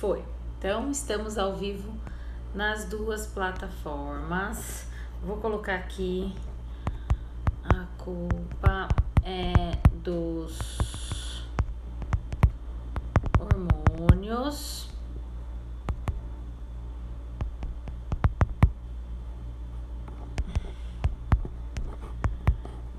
[0.00, 0.24] Foi.
[0.58, 1.92] Então, estamos ao vivo
[2.54, 4.86] nas duas plataformas.
[5.22, 6.34] Vou colocar aqui
[7.62, 8.88] a culpa
[9.22, 9.52] é
[9.96, 11.44] dos
[13.38, 14.88] hormônios.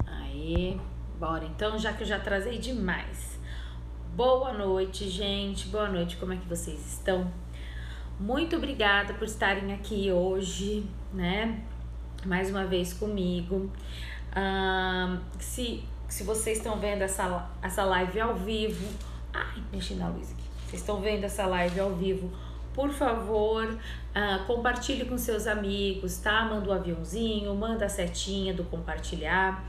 [0.05, 0.79] Aí,
[1.20, 3.30] bora então, já que eu já trazei demais.
[4.14, 5.70] Boa noite, gente.
[5.70, 7.32] Boa noite, como é que vocês estão?
[8.20, 11.64] Muito obrigada por estarem aqui hoje, né?
[12.25, 13.71] Mais uma vez comigo.
[15.39, 18.86] Se, se vocês estão vendo essa, essa live ao vivo.
[19.34, 20.43] Ai, mexi na luz aqui.
[20.68, 22.29] Vocês estão vendo essa live ao vivo?
[22.73, 26.43] Por favor, uh, compartilhe com seus amigos, tá?
[26.43, 29.65] Manda o um aviãozinho, manda a setinha do compartilhar.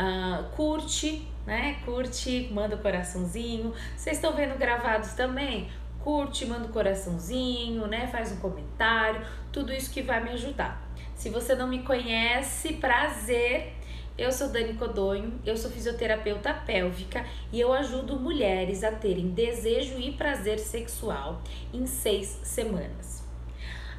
[0.00, 1.76] Uh, curte, né?
[1.84, 3.74] Curte, manda o coraçãozinho.
[3.94, 5.68] Vocês estão vendo gravados também?
[6.02, 8.06] Curte, manda o coraçãozinho, né?
[8.06, 9.20] Faz um comentário,
[9.52, 10.82] tudo isso que vai me ajudar.
[11.14, 13.74] Se você não me conhece, prazer.
[14.16, 19.98] Eu sou Dani Codonho, eu sou fisioterapeuta pélvica e eu ajudo mulheres a terem desejo
[19.98, 23.19] e prazer sexual em seis semanas.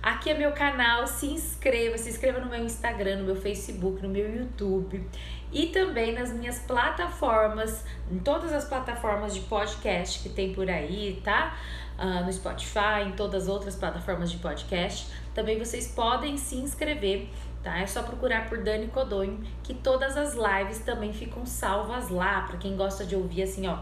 [0.01, 4.09] Aqui é meu canal, se inscreva, se inscreva no meu Instagram, no meu Facebook, no
[4.09, 5.07] meu YouTube
[5.51, 11.21] e também nas minhas plataformas, em todas as plataformas de podcast que tem por aí,
[11.23, 11.55] tá?
[11.99, 15.07] Uh, no Spotify, em todas as outras plataformas de podcast.
[15.35, 17.29] Também vocês podem se inscrever,
[17.61, 17.77] tá?
[17.77, 22.57] É só procurar por Dani Codonho, que todas as lives também ficam salvas lá, para
[22.57, 23.77] quem gosta de ouvir assim, ó,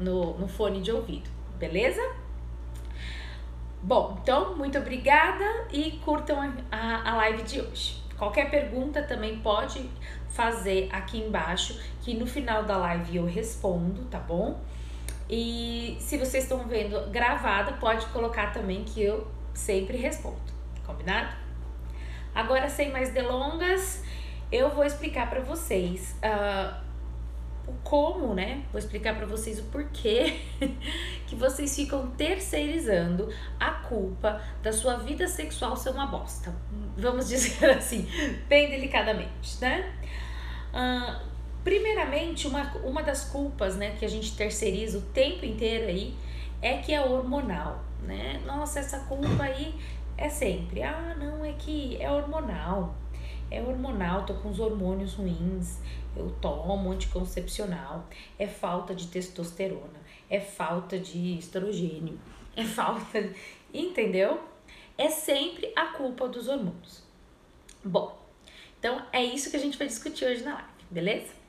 [0.00, 2.02] no, no fone de ouvido, beleza?
[3.82, 8.02] Bom, então, muito obrigada e curtam a, a live de hoje.
[8.18, 9.88] Qualquer pergunta também pode
[10.28, 14.60] fazer aqui embaixo, que no final da live eu respondo, tá bom?
[15.30, 20.36] E se vocês estão vendo gravada, pode colocar também que eu sempre respondo,
[20.86, 21.34] combinado?
[22.34, 24.04] Agora, sem mais delongas,
[24.52, 26.89] eu vou explicar para vocês uh,
[27.70, 28.64] o como, né?
[28.72, 30.40] Vou explicar para vocês o porquê
[31.26, 36.54] que vocês ficam terceirizando a culpa da sua vida sexual ser uma bosta.
[36.96, 38.06] Vamos dizer assim,
[38.48, 39.92] bem delicadamente, né?
[40.72, 41.20] Uh,
[41.62, 46.14] primeiramente, uma, uma das culpas, né, que a gente terceiriza o tempo inteiro aí
[46.62, 48.40] é que é hormonal, né?
[48.44, 49.74] Nossa, essa culpa aí
[50.16, 52.94] é sempre, ah, não, é que é hormonal.
[53.50, 55.80] É hormonal, tô com os hormônios ruins,
[56.16, 58.06] eu tomo anticoncepcional,
[58.38, 62.18] é falta de testosterona, é falta de estrogênio,
[62.56, 63.32] é falta,
[63.72, 64.40] entendeu?
[64.98, 67.02] É sempre a culpa dos hormônios.
[67.84, 68.18] Bom,
[68.78, 71.40] então é isso que a gente vai discutir hoje na live, beleza?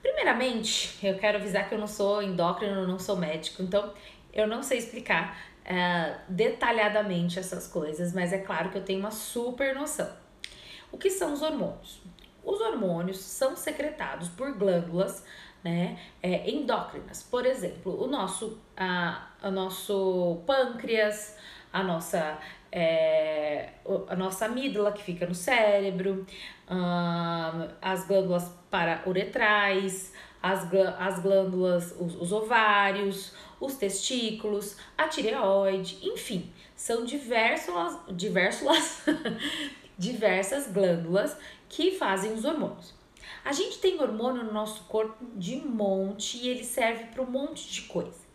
[0.00, 3.92] Primeiramente, eu quero avisar que eu não sou endócrino, não sou médico, então
[4.32, 9.10] eu não sei explicar uh, detalhadamente essas coisas, mas é claro que eu tenho uma
[9.10, 10.10] super noção.
[10.90, 12.00] O que são os hormônios?
[12.48, 15.22] Os hormônios são secretados por glândulas
[15.62, 17.22] né, é, endócrinas.
[17.22, 21.36] Por exemplo, o nosso, a, o nosso pâncreas,
[21.70, 22.38] a nossa,
[22.72, 23.68] é,
[24.08, 26.26] a nossa amígdala que fica no cérebro,
[27.82, 30.66] as glândulas parauretrais, as,
[30.98, 37.74] as glândulas, os, os ovários, os testículos, a tireoide, enfim, são diversos,
[38.16, 39.02] diversos,
[39.98, 41.36] diversas glândulas
[41.68, 42.94] que fazem os hormônios.
[43.44, 47.70] A gente tem hormônio no nosso corpo de monte e ele serve para um monte
[47.70, 48.28] de coisa.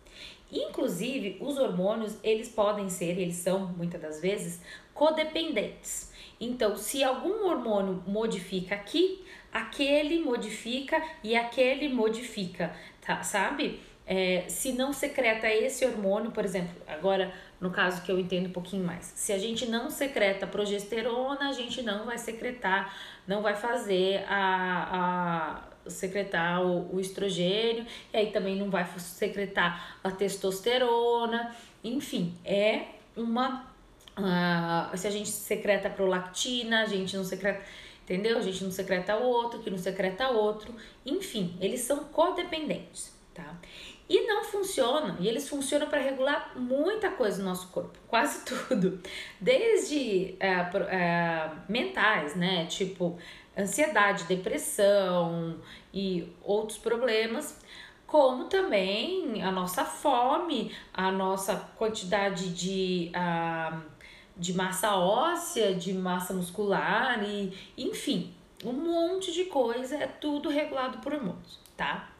[0.51, 4.61] Inclusive, os hormônios, eles podem ser, eles são muitas das vezes
[4.93, 6.11] codependentes.
[6.39, 13.23] Então, se algum hormônio modifica aqui, aquele modifica e aquele modifica, tá?
[13.23, 13.79] Sabe?
[14.05, 18.51] É, se não secreta esse hormônio, por exemplo, agora no caso que eu entendo um
[18.51, 22.93] pouquinho mais, se a gente não secreta progesterona, a gente não vai secretar,
[23.25, 29.97] não vai fazer a, a secretar o, o estrogênio, e aí também não vai secretar
[30.03, 33.71] a testosterona, enfim, é uma.
[34.17, 37.63] Uh, se a gente secreta prolactina, a gente não secreta
[38.03, 38.37] entendeu?
[38.37, 40.75] A gente não secreta outro, que não secreta outro,
[41.05, 43.55] enfim, eles são codependentes, tá?
[44.13, 49.01] E não funcionam, e eles funcionam para regular muita coisa no nosso corpo, quase tudo.
[49.41, 52.67] Desde é, é, mentais, né?
[52.67, 53.17] Tipo
[53.57, 55.59] ansiedade, depressão
[55.91, 57.59] e outros problemas,
[58.05, 63.81] como também a nossa fome, a nossa quantidade de, uh,
[64.37, 68.31] de massa óssea, de massa muscular e enfim,
[68.63, 72.12] um monte de coisa, é tudo regulado por hormônios, tá?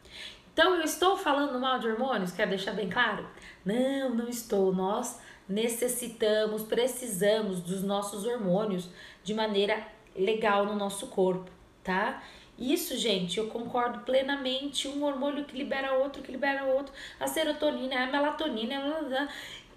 [0.54, 2.32] Então, eu estou falando mal de hormônios?
[2.32, 3.28] Quero deixar bem claro?
[3.66, 4.74] Não, não estou.
[4.74, 5.20] Nós
[5.50, 8.88] necessitamos, precisamos dos nossos hormônios
[9.24, 9.86] de maneira
[10.16, 11.50] legal no nosso corpo,
[11.84, 12.22] tá?
[12.58, 14.88] Isso, gente, eu concordo plenamente.
[14.88, 16.94] Um hormônio que libera outro, que libera outro.
[17.20, 19.28] A serotonina, a melatonina, blá, blá,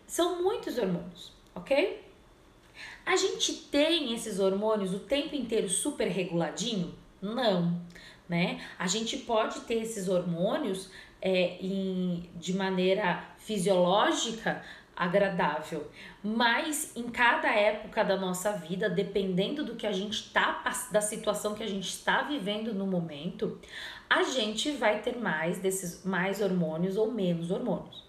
[0.07, 2.05] são muitos hormônios, ok?
[3.07, 6.95] A gente tem esses hormônios o tempo inteiro super reguladinho?
[7.23, 7.81] Não,
[8.29, 8.61] né?
[8.79, 10.91] A gente pode ter esses hormônios
[11.21, 14.63] é, em, de maneira fisiológica
[14.97, 15.91] agradável,
[16.25, 21.55] mas em cada época da nossa vida, dependendo do que a gente está da situação
[21.55, 23.61] que a gente está vivendo no momento,
[24.09, 28.07] a gente vai ter mais desses mais hormônios ou menos hormônios.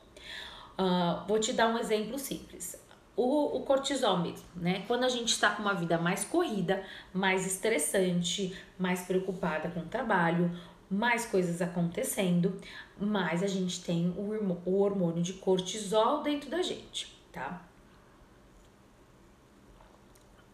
[0.79, 2.79] Uh, vou te dar um exemplo simples.
[3.17, 4.83] O, o, cortisol mesmo, né?
[4.87, 9.85] Quando a gente está com uma vida mais corrida, mais estressante, mais preocupada com o
[9.85, 10.55] trabalho,
[10.87, 12.61] mais coisas acontecendo,
[12.95, 17.61] mais a gente tem o, o hormônio de cortisol dentro da gente, tá?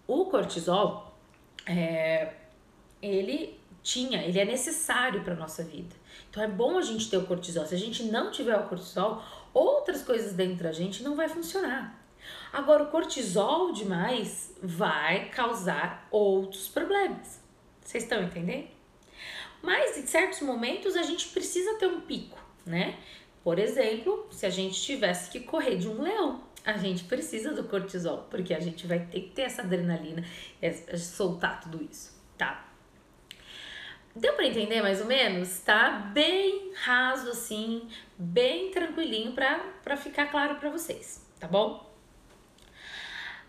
[0.08, 1.14] O cortisol,
[1.66, 2.34] é,
[3.02, 5.94] ele tinha, ele é necessário para nossa vida.
[6.30, 7.66] Então é bom a gente ter o cortisol.
[7.66, 9.22] Se a gente não tiver o cortisol,
[9.54, 12.03] outras coisas dentro da gente não vai funcionar.
[12.54, 17.42] Agora o cortisol demais vai causar outros problemas.
[17.82, 18.68] Vocês estão entendendo?
[19.60, 23.00] Mas em certos momentos a gente precisa ter um pico, né?
[23.44, 27.64] Por exemplo, se a gente tivesse que correr de um leão, a gente precisa do
[27.64, 30.24] cortisol, porque a gente vai ter que ter essa adrenalina,
[30.96, 32.70] soltar tudo isso, tá?
[34.16, 35.60] Deu para entender mais ou menos?
[35.62, 41.92] Tá bem raso assim, bem tranquilinho para ficar claro para vocês, tá bom?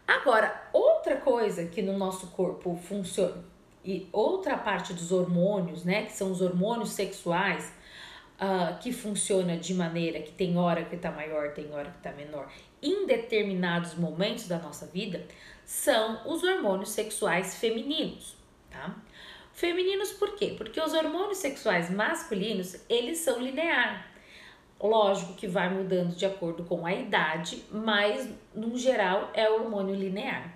[0.07, 3.45] Agora, outra coisa que no nosso corpo funciona
[3.85, 7.73] e outra parte dos hormônios, né, que são os hormônios sexuais,
[8.35, 12.13] uh, que funciona de maneira que tem hora que tá maior, tem hora que tá
[12.13, 12.51] menor,
[12.83, 15.27] em determinados momentos da nossa vida,
[15.65, 18.37] são os hormônios sexuais femininos,
[18.71, 18.95] tá?
[19.53, 20.55] Femininos por quê?
[20.57, 24.11] Porque os hormônios sexuais masculinos, eles são linear.
[24.87, 30.55] Lógico que vai mudando de acordo com a idade, mas no geral é hormônio linear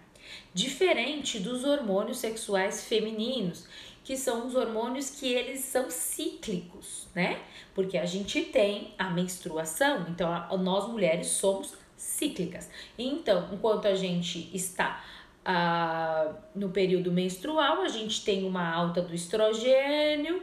[0.53, 3.67] diferente dos hormônios sexuais femininos,
[4.05, 7.41] que são os hormônios que eles são cíclicos, né?
[7.75, 12.71] Porque a gente tem a menstruação, então nós mulheres somos cíclicas.
[12.99, 15.05] Então, enquanto a gente está
[15.45, 20.43] ah, no período menstrual, a gente tem uma alta do estrogênio,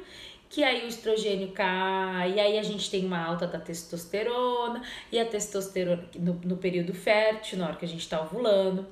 [0.49, 4.81] que aí o estrogênio cai, e aí a gente tem uma alta da testosterona,
[5.11, 8.87] e a testosterona no, no período fértil, na hora que a gente está ovulando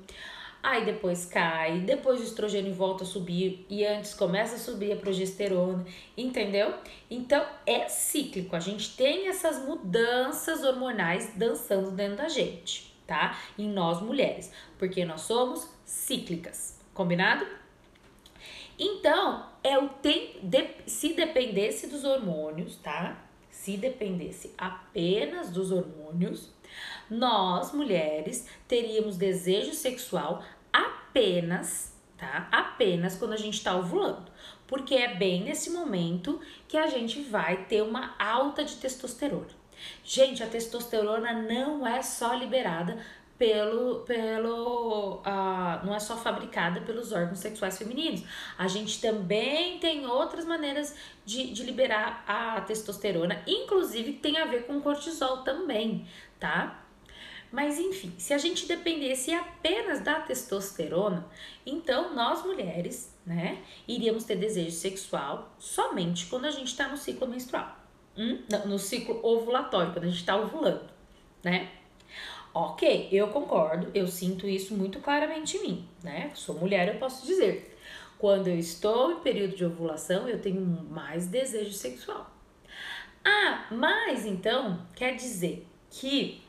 [0.64, 4.96] aí depois cai, depois o estrogênio volta a subir e antes começa a subir a
[4.96, 5.84] progesterona,
[6.16, 6.72] entendeu?
[7.10, 13.38] Então é cíclico, a gente tem essas mudanças hormonais dançando dentro da gente, tá?
[13.58, 17.46] Em nós mulheres, porque nós somos cíclicas, combinado?
[18.78, 23.22] Então, é o tempo, de, se dependesse dos hormônios, tá?
[23.50, 26.50] Se dependesse apenas dos hormônios,
[27.08, 30.42] nós mulheres teríamos desejo sexual
[30.72, 32.48] apenas, tá?
[32.50, 34.30] Apenas quando a gente está ovulando,
[34.66, 39.64] porque é bem nesse momento que a gente vai ter uma alta de testosterona.
[40.02, 42.98] Gente, a testosterona não é só liberada
[43.44, 48.22] pelo, pelo uh, não é só fabricada pelos órgãos sexuais femininos.
[48.56, 50.96] A gente também tem outras maneiras
[51.26, 56.08] de, de liberar a testosterona, inclusive tem a ver com cortisol também,
[56.40, 56.82] tá?
[57.52, 61.28] Mas enfim, se a gente dependesse apenas da testosterona,
[61.66, 67.28] então nós mulheres, né, iríamos ter desejo sexual somente quando a gente está no ciclo
[67.28, 67.76] menstrual,
[68.16, 68.42] hum?
[68.64, 70.88] no ciclo ovulatório, quando a gente está ovulando,
[71.44, 71.83] né?
[72.54, 76.30] Ok, eu concordo, eu sinto isso muito claramente em mim, né?
[76.34, 77.76] Sou mulher, eu posso dizer.
[78.16, 82.30] Quando eu estou em período de ovulação, eu tenho mais desejo sexual.
[83.24, 86.42] Ah, mas então quer dizer que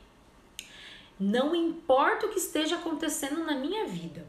[1.18, 4.24] não importa o que esteja acontecendo na minha vida.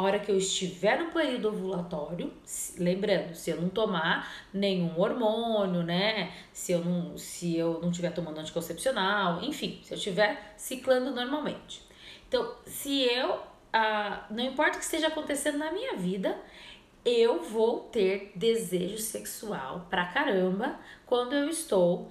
[0.00, 2.32] Hora que eu estiver no período ovulatório,
[2.78, 6.32] lembrando, se eu não tomar nenhum hormônio, né?
[6.54, 11.82] Se eu não, se eu não estiver tomando anticoncepcional, enfim, se eu estiver ciclando normalmente.
[12.26, 13.40] Então, se eu,
[13.74, 16.34] ah, não importa o que esteja acontecendo na minha vida,
[17.04, 22.08] eu vou ter desejo sexual pra caramba quando eu estou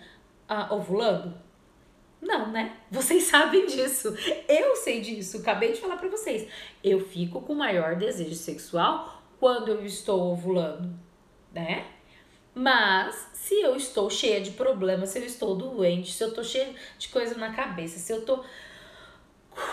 [0.48, 1.49] ah, ovulando.
[2.22, 2.78] Não, né?
[2.92, 4.16] Vocês sabem disso.
[4.48, 5.38] Eu sei disso.
[5.38, 6.48] Acabei de falar para vocês.
[6.84, 10.94] Eu fico com maior desejo sexual quando eu estou ovulando,
[11.54, 11.86] né?
[12.54, 16.74] Mas se eu estou cheia de problemas, se eu estou doente, se eu estou cheia
[16.98, 18.44] de coisa na cabeça, se eu estou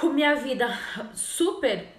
[0.01, 0.69] com minha vida
[1.15, 1.97] super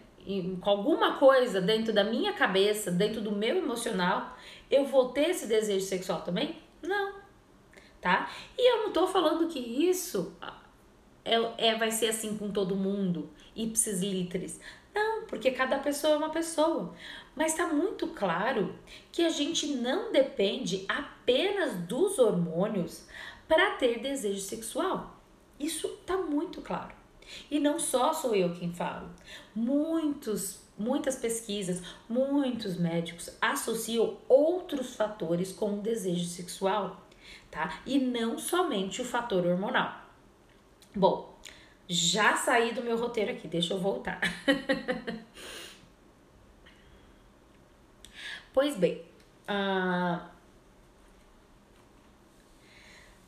[0.62, 4.38] com alguma coisa dentro da minha cabeça, dentro do meu emocional,
[4.70, 6.58] eu vou ter esse desejo sexual também?
[6.82, 7.27] Não.
[8.08, 8.32] Tá?
[8.58, 10.34] E eu não tô falando que isso
[11.26, 14.62] é, é vai ser assim com todo mundo, ipsis literis.
[14.96, 16.96] Não, porque cada pessoa é uma pessoa.
[17.36, 18.74] Mas está muito claro
[19.12, 23.06] que a gente não depende apenas dos hormônios
[23.46, 25.20] para ter desejo sexual.
[25.60, 26.96] Isso está muito claro.
[27.52, 29.10] E não só sou eu quem falo.
[29.54, 37.06] Muitos, muitas pesquisas, muitos médicos associam outros fatores com o desejo sexual,
[37.58, 37.82] tá?
[37.88, 40.00] E não somente o fator hormonal.
[40.96, 41.36] Bom,
[41.90, 44.20] já saí do meu roteiro aqui, deixa eu voltar.
[48.54, 49.02] pois bem,
[49.50, 50.22] uh...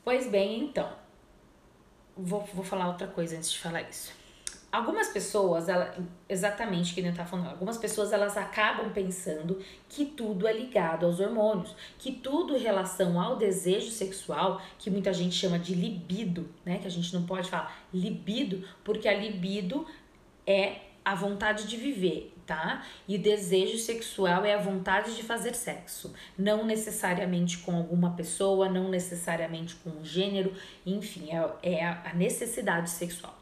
[0.03, 0.95] pois bem, então,
[2.15, 4.18] vou, vou falar outra coisa antes de falar isso.
[4.71, 5.95] Algumas pessoas, ela,
[6.27, 11.19] exatamente que nem tá falando, algumas pessoas elas acabam pensando que tudo é ligado aos
[11.19, 16.77] hormônios, que tudo em relação ao desejo sexual, que muita gente chama de libido, né?
[16.77, 19.87] Que a gente não pode falar libido, porque a libido
[20.45, 22.85] é a vontade de viver, tá?
[23.07, 28.69] E o desejo sexual é a vontade de fazer sexo, não necessariamente com alguma pessoa,
[28.69, 30.53] não necessariamente com um gênero,
[30.85, 33.38] enfim, é, é a necessidade sexual.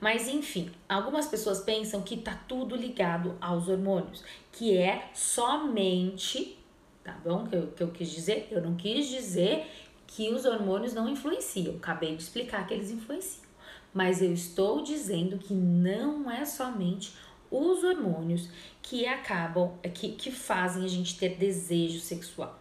[0.00, 6.58] Mas enfim, algumas pessoas pensam que tá tudo ligado aos hormônios, que é somente,
[7.04, 7.46] tá bom?
[7.46, 8.48] Que eu, que eu quis dizer?
[8.50, 9.66] Eu não quis dizer
[10.06, 13.48] que os hormônios não influenciam, acabei de explicar que eles influenciam.
[13.92, 17.12] Mas eu estou dizendo que não é somente
[17.50, 18.48] os hormônios
[18.80, 22.58] que acabam, que, que fazem a gente ter desejo sexual.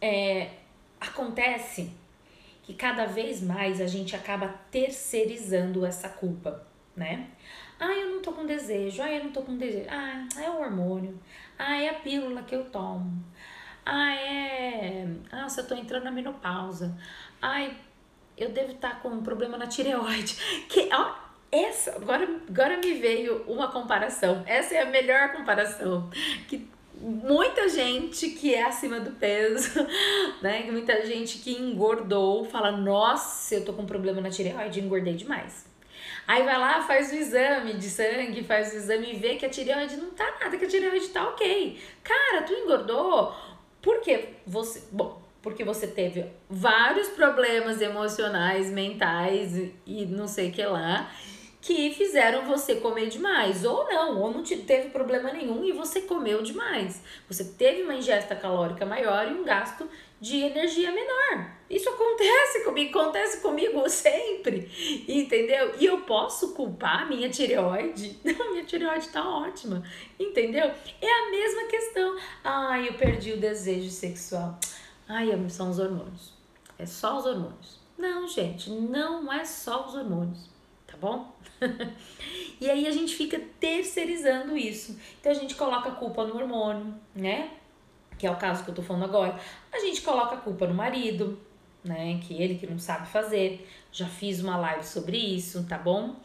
[0.00, 0.50] É,
[1.00, 1.92] acontece
[2.66, 7.28] que cada vez mais a gente acaba terceirizando essa culpa, né?
[7.78, 10.58] Ah, eu não tô com desejo, ah, eu não tô com desejo, ah, é o
[10.58, 11.16] hormônio,
[11.56, 13.24] ah, é a pílula que eu tomo,
[13.84, 15.06] ah, é.
[15.30, 16.98] Nossa, eu tô entrando na menopausa,
[17.40, 17.76] ai,
[18.36, 20.36] eu devo estar tá com um problema na tireoide.
[20.68, 21.14] Que, ó,
[21.52, 26.10] essa, agora, agora me veio uma comparação, essa é a melhor comparação,
[26.48, 26.68] que
[27.00, 29.86] muita gente que é acima do peso,
[30.42, 30.68] né?
[30.70, 35.66] Muita gente que engordou fala: Nossa, eu tô com problema na tireoide, engordei demais.
[36.26, 39.48] Aí vai lá, faz o exame de sangue, faz o exame e vê que a
[39.48, 41.80] tireoide não tá nada, que a tireoide tá ok.
[42.02, 43.34] Cara, tu engordou
[43.80, 44.82] porque você.
[44.90, 51.08] Bom, porque você teve vários problemas emocionais, mentais e não sei o que lá
[51.66, 53.64] que fizeram você comer demais.
[53.64, 57.02] Ou não, ou não teve problema nenhum e você comeu demais.
[57.28, 59.88] Você teve uma ingesta calórica maior e um gasto
[60.20, 61.50] de energia menor.
[61.68, 64.70] Isso acontece comigo, acontece comigo sempre,
[65.08, 65.74] entendeu?
[65.80, 68.16] E eu posso culpar minha tireoide?
[68.22, 69.82] Não, minha tireoide tá ótima,
[70.20, 70.70] entendeu?
[71.00, 72.16] É a mesma questão.
[72.44, 74.56] Ai, eu perdi o desejo sexual.
[75.08, 76.32] Ai, são os hormônios.
[76.78, 77.80] É só os hormônios.
[77.98, 80.54] Não, gente, não é só os hormônios
[80.86, 81.35] tá bom?
[82.60, 84.98] e aí a gente fica terceirizando isso.
[85.20, 87.50] Então a gente coloca a culpa no hormônio, né?
[88.18, 89.38] Que é o caso que eu tô falando agora.
[89.72, 91.38] A gente coloca a culpa no marido,
[91.84, 92.20] né?
[92.22, 93.68] Que ele que não sabe fazer.
[93.92, 96.16] Já fiz uma live sobre isso, tá bom?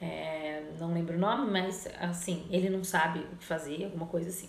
[0.00, 4.28] É, não lembro o nome, mas assim, ele não sabe o que fazer, alguma coisa
[4.28, 4.48] assim.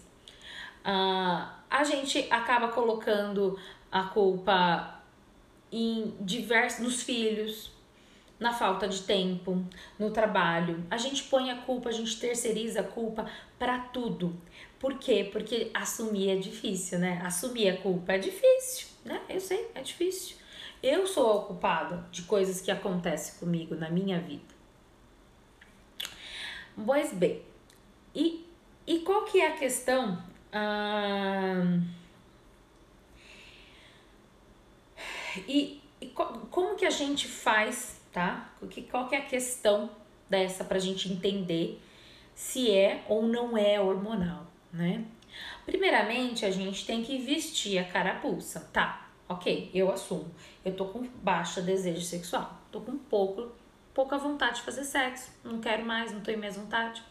[0.86, 3.60] Uh, a gente acaba colocando
[3.92, 5.02] a culpa
[5.72, 7.72] em diversos nos filhos,
[8.40, 9.64] na falta de tempo,
[9.98, 10.84] no trabalho.
[10.90, 14.40] A gente põe a culpa, a gente terceiriza a culpa para tudo.
[14.80, 15.28] Por quê?
[15.30, 17.22] Porque assumir é difícil, né?
[17.24, 19.22] Assumir a culpa é difícil, né?
[19.28, 20.38] Eu sei, é difícil.
[20.82, 24.58] Eu sou a culpada de coisas que acontecem comigo na minha vida.
[26.86, 27.42] Pois bem,
[28.16, 28.48] e,
[28.88, 30.24] e qual que é a questão?
[30.54, 31.78] Ah,
[35.46, 38.54] e, e como que a gente faz tá?
[38.90, 39.90] Qual que é a questão
[40.30, 41.82] dessa pra gente entender
[42.34, 45.04] se é ou não é hormonal, né?
[45.66, 49.10] Primeiramente, a gente tem que vestir a carapuça, tá?
[49.28, 50.34] Ok, eu assumo.
[50.66, 53.52] Eu tô com baixa desejo sexual, tô com pouco,
[53.94, 57.04] pouca vontade de fazer sexo, não quero mais, não tenho mais vontade.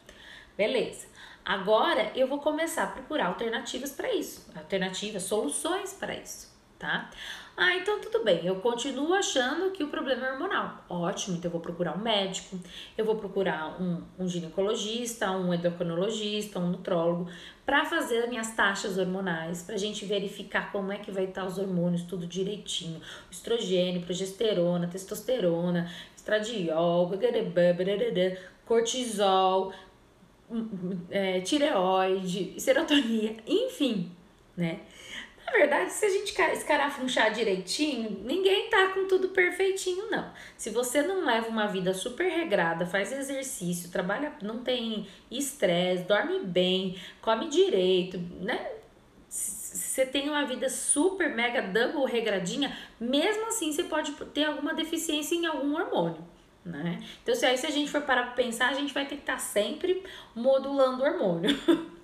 [0.57, 1.07] Beleza.
[1.45, 6.48] Agora eu vou começar a procurar alternativas para isso, alternativas, soluções para isso,
[6.79, 7.11] tá?
[7.57, 10.85] Ah, então tudo bem, eu continuo achando que o problema é hormonal.
[10.89, 12.57] Ótimo, então eu vou procurar um médico,
[12.97, 17.29] eu vou procurar um, um ginecologista, um endocrinologista, um nutrólogo,
[17.67, 21.45] para fazer as minhas taxas hormonais, para a gente verificar como é que vai estar
[21.45, 23.01] os hormônios, tudo direitinho.
[23.29, 27.11] Estrogênio, progesterona, testosterona, estradiol,
[28.65, 29.73] cortisol,
[30.49, 34.13] hum, hum, é, tireoide, serotonina, enfim,
[34.57, 34.81] né?
[35.51, 40.31] Na verdade, se a gente escarafunchar direitinho, ninguém tá com tudo perfeitinho, não.
[40.59, 46.41] Se você não leva uma vida super regrada, faz exercício, trabalha, não tem estresse, dorme
[46.41, 48.73] bem, come direito, né?
[49.27, 55.35] Você tem uma vida super, mega, double regradinha, mesmo assim você pode ter alguma deficiência
[55.35, 56.23] em algum hormônio.
[56.63, 57.03] Né?
[57.23, 59.23] Então, se aí se a gente for parar para pensar, a gente vai ter que
[59.23, 61.59] estar tá sempre modulando o hormônio.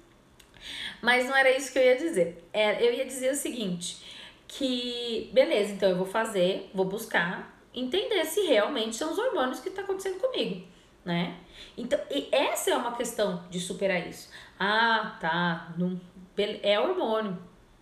[1.05, 2.49] Mas não era isso que eu ia dizer.
[2.51, 4.03] É, eu ia dizer o seguinte:
[4.49, 9.69] que beleza, então eu vou fazer, vou buscar entender se realmente são os hormônios que
[9.69, 10.67] está acontecendo comigo,
[11.05, 11.37] né?
[11.77, 14.31] Então, e essa é uma questão de superar isso.
[14.59, 16.01] Ah, tá, não,
[16.63, 17.37] é hormônio,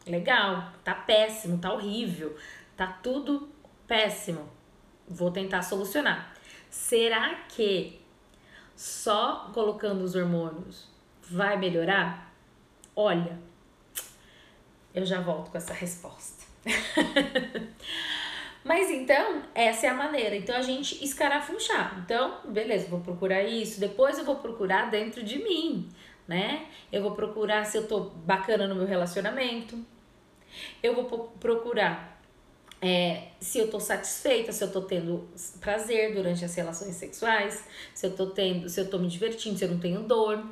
[0.05, 2.37] legal, tá péssimo, tá horrível,
[2.77, 3.49] tá tudo
[3.87, 4.49] péssimo.
[5.07, 6.35] Vou tentar solucionar.
[6.69, 8.01] Será que
[8.75, 10.89] só colocando os hormônios
[11.23, 12.32] vai melhorar?
[12.95, 13.39] Olha,
[14.95, 16.45] eu já volto com essa resposta.
[18.65, 20.37] Mas então, essa é a maneira.
[20.37, 22.01] Então, a gente escarafunchar.
[22.05, 23.81] Então, beleza, vou procurar isso.
[23.81, 25.89] Depois eu vou procurar dentro de mim,
[26.29, 26.67] né?
[26.93, 29.77] Eu vou procurar se eu tô bacana no meu relacionamento.
[30.83, 32.23] Eu vou procurar
[32.81, 35.29] é, se eu tô satisfeita, se eu tô tendo
[35.61, 39.65] prazer durante as relações sexuais, se eu tô tendo, se eu tô me divertindo, se
[39.65, 40.45] eu não tenho dor.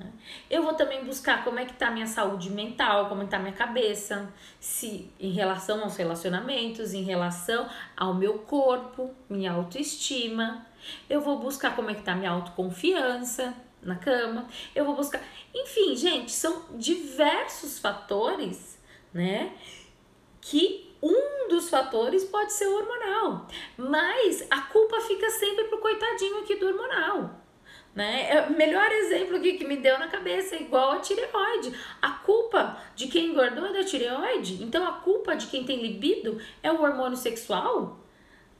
[0.00, 0.12] Né?
[0.48, 3.40] Eu vou também buscar como é que tá a minha saúde mental, como está a
[3.40, 10.66] minha cabeça, se em relação aos relacionamentos, em relação ao meu corpo, minha autoestima.
[11.08, 14.46] Eu vou buscar como é que tá a minha autoconfiança na cama.
[14.74, 15.22] Eu vou buscar,
[15.54, 18.78] enfim, gente, são diversos fatores,
[19.12, 19.52] né?
[20.40, 26.56] Que um dos fatores pode ser hormonal, mas a culpa fica sempre pro coitadinho aqui
[26.56, 27.39] do hormonal.
[27.94, 28.30] Né?
[28.30, 31.74] É o melhor exemplo aqui que me deu na cabeça igual a tireoide.
[32.00, 34.62] A culpa de quem engordou é da tireoide.
[34.62, 37.98] Então a culpa de quem tem libido é o hormônio sexual?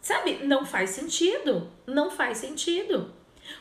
[0.01, 0.45] Sabe?
[0.45, 1.71] Não faz sentido.
[1.87, 3.14] Não faz sentido.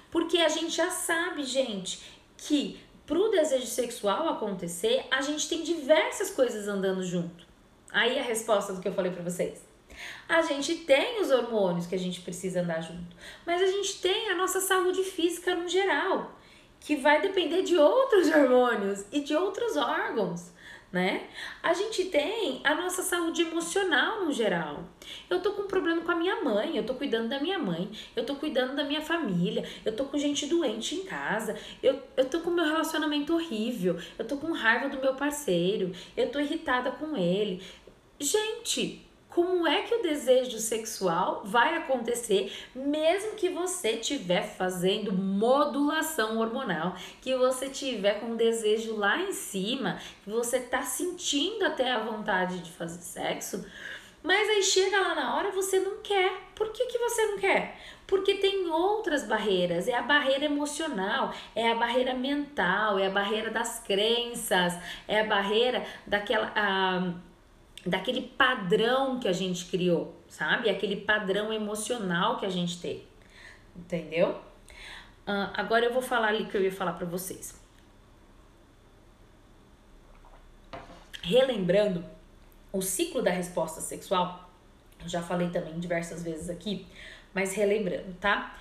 [0.09, 2.01] Porque a gente já sabe, gente,
[2.35, 7.47] que para o desejo sexual acontecer, a gente tem diversas coisas andando junto.
[7.91, 9.68] Aí a resposta do que eu falei para vocês.
[10.27, 14.29] A gente tem os hormônios que a gente precisa andar junto, mas a gente tem
[14.29, 16.39] a nossa saúde física no geral,
[16.79, 20.51] que vai depender de outros hormônios e de outros órgãos,
[20.91, 21.27] né?
[21.61, 24.83] A gente tem a nossa saúde emocional no geral.
[25.29, 27.91] Eu tô com um problema com a minha mãe, eu tô cuidando da minha mãe,
[28.15, 32.25] eu tô cuidando da minha família, eu tô com gente doente em casa, eu, eu
[32.25, 36.91] tô com meu relacionamento horrível, eu tô com raiva do meu parceiro, eu tô irritada
[36.91, 37.61] com ele.
[38.19, 39.08] Gente,
[39.39, 46.93] como é que o desejo sexual vai acontecer mesmo que você estiver fazendo modulação hormonal,
[47.21, 52.59] que você tiver com desejo lá em cima, que você está sentindo até a vontade
[52.59, 53.65] de fazer sexo,
[54.21, 56.33] mas aí chega lá na hora você não quer.
[56.53, 57.79] Por que, que você não quer?
[58.05, 63.49] Porque tem outras barreiras, é a barreira emocional, é a barreira mental, é a barreira
[63.49, 66.51] das crenças, é a barreira daquela.
[66.53, 67.13] Ah,
[67.85, 70.69] daquele padrão que a gente criou, sabe?
[70.69, 73.03] Aquele padrão emocional que a gente tem,
[73.75, 74.31] entendeu?
[75.27, 77.59] Uh, agora eu vou falar ali que eu ia falar para vocês.
[81.21, 82.03] Relembrando
[82.71, 84.49] o ciclo da resposta sexual,
[85.01, 86.85] eu já falei também diversas vezes aqui,
[87.33, 88.57] mas relembrando, tá?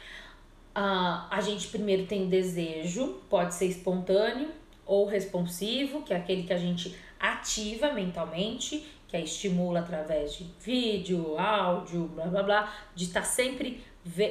[0.77, 4.51] Uh, a gente primeiro tem desejo, pode ser espontâneo
[4.87, 10.45] ou responsivo, que é aquele que a gente ativa mentalmente que a estimula através de
[10.61, 13.83] vídeo, áudio, blá blá blá, de estar tá sempre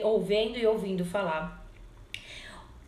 [0.03, 1.65] ouvendo e ouvindo falar.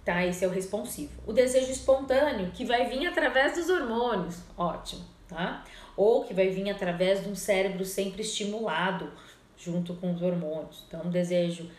[0.05, 0.25] Tá?
[0.25, 1.11] Esse é o responsivo.
[1.27, 5.63] O desejo espontâneo, que vai vir através dos hormônios, ótimo, tá?
[5.97, 9.11] Ou que vai vir através de um cérebro sempre estimulado
[9.57, 10.85] junto com os hormônios.
[10.87, 11.69] Então, o desejo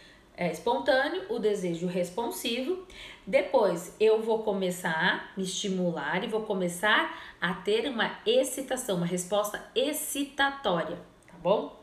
[0.41, 2.87] é espontâneo, o desejo responsivo.
[3.27, 9.05] Depois eu vou começar a me estimular e vou começar a ter uma excitação, uma
[9.05, 11.79] resposta excitatória, tá bom?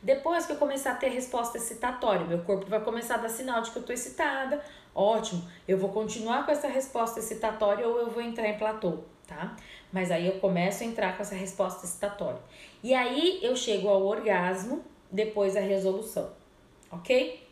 [0.00, 3.60] Depois que eu começar a ter resposta excitatória, meu corpo vai começar a dar sinal
[3.60, 4.64] de que eu tô excitada.
[4.94, 8.98] Ótimo, eu vou continuar com essa resposta excitatória ou eu vou entrar em platô.
[9.26, 9.56] tá?
[9.92, 12.38] Mas aí eu começo a entrar com essa resposta excitatória.
[12.84, 16.30] E aí eu chego ao orgasmo, depois a resolução,
[16.92, 17.45] ok?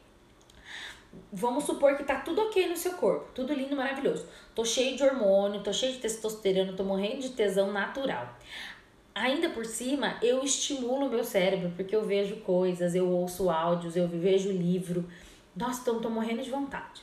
[1.33, 4.27] Vamos supor que tá tudo ok no seu corpo, tudo lindo, maravilhoso.
[4.55, 8.37] Tô cheio de hormônio, tô cheio de testosterona, tô morrendo de tesão natural.
[9.15, 13.97] Ainda por cima, eu estimulo o meu cérebro, porque eu vejo coisas, eu ouço áudios,
[13.97, 15.09] eu vejo livro.
[15.57, 17.03] Nossa, então tô morrendo de vontade.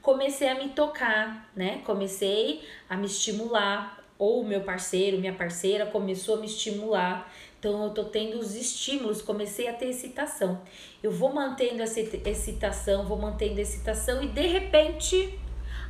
[0.00, 1.82] Comecei a me tocar, né?
[1.84, 7.32] Comecei a me estimular, ou meu parceiro, minha parceira começou a me estimular.
[7.60, 10.62] Então eu tô tendo os estímulos, comecei a ter excitação.
[11.02, 15.38] Eu vou mantendo essa excitação, vou mantendo excitação e de repente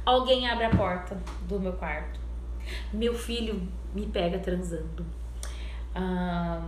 [0.04, 2.18] alguém abre a porta do meu quarto.
[2.92, 5.06] Meu filho me pega transando.
[5.94, 6.66] Ah,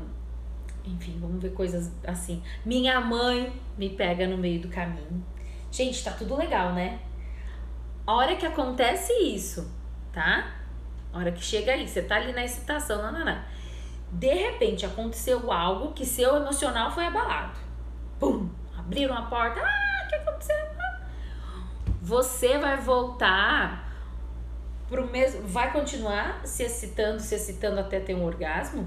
[0.85, 2.41] enfim, vamos ver coisas assim.
[2.65, 5.27] Minha mãe me pega no meio do caminho.
[5.73, 7.01] Gente, tá tudo legal, né?
[8.07, 9.69] A hora que acontece isso,
[10.13, 10.61] tá?
[11.13, 13.62] A hora que chega aí, você tá ali na excitação, não, não, não
[14.13, 17.59] de repente aconteceu algo que seu emocional foi abalado.
[18.21, 18.49] Pum!
[18.79, 19.61] Abriram a porta.
[19.61, 20.57] Ah, o que aconteceu?
[22.03, 23.91] Você vai voltar
[24.89, 25.47] pro mesmo.
[25.47, 28.87] Vai continuar se excitando, se excitando até ter um orgasmo?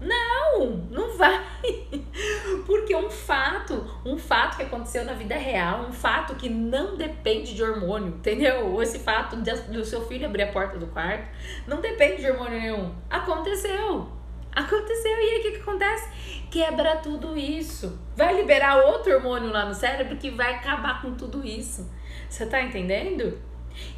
[0.00, 1.44] Não, não vai.
[2.66, 7.54] Porque um fato, um fato que aconteceu na vida real, um fato que não depende
[7.54, 8.80] de hormônio, entendeu?
[8.80, 11.28] Esse fato do seu filho abrir a porta do quarto
[11.66, 12.94] não depende de hormônio nenhum.
[13.10, 14.23] Aconteceu.
[14.54, 16.08] Aconteceu e aí o que, que acontece?
[16.50, 17.98] Quebra tudo isso.
[18.16, 21.90] Vai liberar outro hormônio lá no cérebro que vai acabar com tudo isso.
[22.28, 23.38] Você tá entendendo?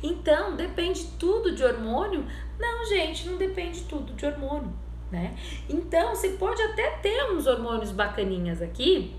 [0.03, 2.25] Então, depende tudo de hormônio?
[2.59, 4.73] Não, gente, não depende tudo de hormônio,
[5.11, 5.37] né?
[5.69, 9.15] Então, você pode até ter uns hormônios bacaninhas aqui,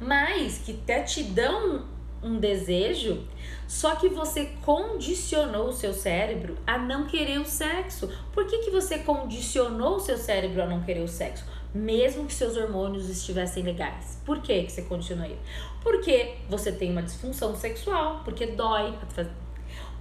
[0.00, 1.86] mas que até te dão
[2.24, 3.22] um desejo,
[3.68, 8.10] só que você condicionou o seu cérebro a não querer o sexo.
[8.32, 11.44] Por que, que você condicionou o seu cérebro a não querer o sexo?
[11.74, 14.20] Mesmo que seus hormônios estivessem legais.
[14.24, 15.38] Por que, que você condicionou ele?
[15.82, 18.94] Porque você tem uma disfunção sexual, porque dói.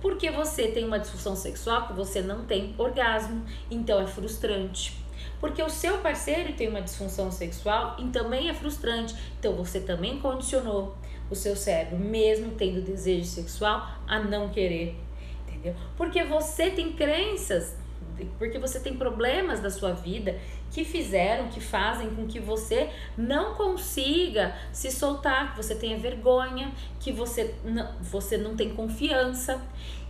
[0.02, 5.04] Porque você tem uma disfunção sexual que você não tem orgasmo, então é frustrante.
[5.40, 10.20] Porque o seu parceiro tem uma disfunção sexual e também é frustrante, então você também
[10.20, 10.96] condicionou
[11.34, 14.96] o seu cérebro, mesmo tendo desejo sexual, a não querer,
[15.48, 15.76] entendeu?
[15.98, 17.76] Porque você tem crenças,
[18.38, 20.40] porque você tem problemas da sua vida
[20.72, 26.72] que fizeram, que fazem com que você não consiga se soltar, que você tenha vergonha,
[27.00, 29.62] que você não, você não tem confiança.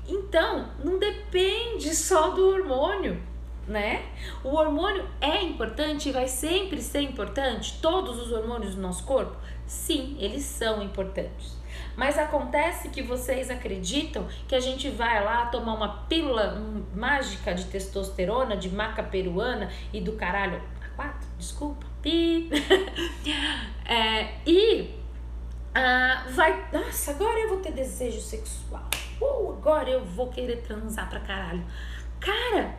[0.07, 3.19] Então, não depende só do hormônio
[3.67, 4.05] né?
[4.43, 7.79] O hormônio é importante e vai sempre ser importante?
[7.81, 9.37] Todos os hormônios do nosso corpo?
[9.65, 11.57] Sim, eles são importantes.
[11.95, 16.61] Mas acontece que vocês acreditam que a gente vai lá tomar uma pílula
[16.95, 20.61] mágica de testosterona, de maca peruana e do caralho.
[20.81, 21.85] A quatro, desculpa.
[22.01, 22.49] Pi.
[23.85, 25.03] é, e
[25.75, 26.67] ah, vai.
[26.71, 28.87] Nossa, agora eu vou ter desejo sexual.
[29.19, 31.63] Uh, agora eu vou querer transar pra caralho.
[32.19, 32.75] Cara,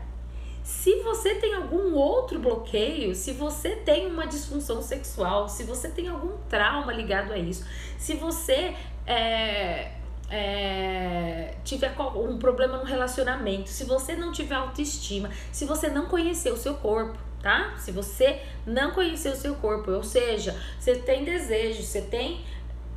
[0.64, 6.08] se você tem algum outro bloqueio, se você tem uma disfunção sexual, se você tem
[6.08, 7.66] algum trauma ligado a isso,
[7.98, 8.74] se você
[9.06, 9.92] é,
[10.30, 16.50] é, tiver um problema no relacionamento, se você não tiver autoestima, se você não conhecer
[16.50, 17.74] o seu corpo, tá?
[17.76, 22.42] Se você não conhecer o seu corpo, ou seja, você tem desejo, você tem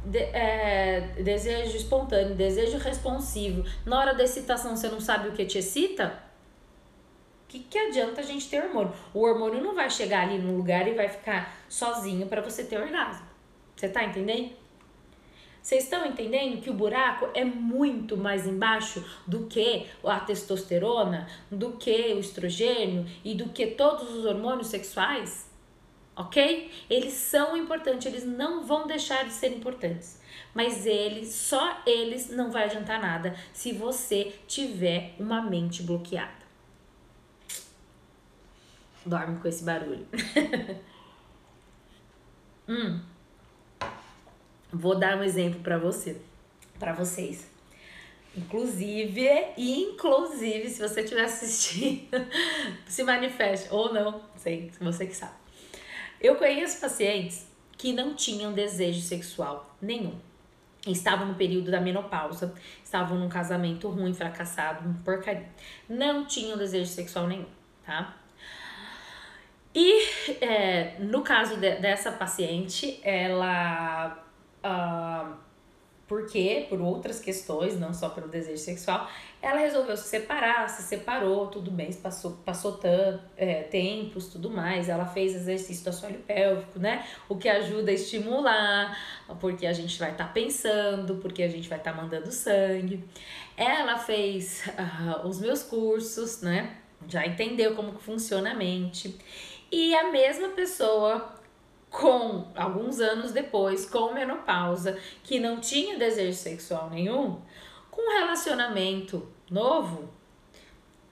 [0.05, 5.45] de, é, desejo espontâneo, desejo responsivo, na hora da excitação você não sabe o que
[5.45, 6.26] te excita,
[7.47, 8.93] que, que adianta a gente ter hormônio?
[9.13, 12.79] O hormônio não vai chegar ali no lugar e vai ficar sozinho para você ter
[12.79, 13.25] orgasmo.
[13.75, 14.51] Você tá entendendo?
[15.61, 21.73] Vocês estão entendendo que o buraco é muito mais embaixo do que a testosterona, do
[21.73, 25.49] que o estrogênio e do que todos os hormônios sexuais?
[26.15, 26.71] Ok?
[26.89, 30.21] Eles são importantes, eles não vão deixar de ser importantes.
[30.53, 36.36] Mas eles, só eles, não vai adiantar nada se você tiver uma mente bloqueada
[39.07, 40.05] dorme com esse barulho.
[42.67, 42.99] hum.
[44.71, 46.17] Vou dar um exemplo para você,
[46.77, 47.49] para vocês.
[48.35, 52.07] Inclusive, inclusive, se você estiver assistindo,
[52.85, 55.33] se manifeste ou não, sei, você que sabe.
[56.21, 60.19] Eu conheço pacientes que não tinham desejo sexual nenhum.
[60.85, 65.49] Estavam no período da menopausa, estavam num casamento ruim, fracassado, porcaria.
[65.89, 67.47] Não tinham desejo sexual nenhum,
[67.85, 68.15] tá?
[69.79, 74.25] E é, no caso de, dessa paciente, ela
[74.65, 75.37] uh,
[76.07, 79.07] porque por outras questões, não só pelo desejo sexual,
[79.39, 84.89] ela resolveu se separar, se separou, tudo bem, passou, passou tanto, é, tempos, tudo mais.
[84.89, 87.05] Ela fez exercício do assoalho pélvico, né?
[87.29, 88.97] O que ajuda a estimular,
[89.39, 93.03] porque a gente vai estar tá pensando, porque a gente vai estar tá mandando sangue.
[93.55, 96.77] Ela fez uh, os meus cursos, né?
[97.07, 99.15] Já entendeu como funciona a mente.
[99.71, 101.37] E a mesma pessoa
[101.89, 107.41] com alguns anos depois, com menopausa, que não tinha desejo sexual nenhum,
[107.89, 110.09] com um relacionamento novo,